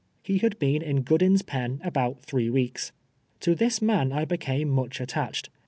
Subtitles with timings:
[0.23, 2.91] He had been in Goodin's pen about three weeks.
[3.41, 5.51] To this man I became much attached.